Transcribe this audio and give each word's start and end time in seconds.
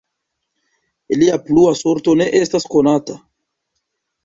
Ilia 1.17 1.35
plua 1.51 1.75
sorto 1.83 2.17
ne 2.23 2.29
estas 2.41 2.67
konata. 2.77 3.21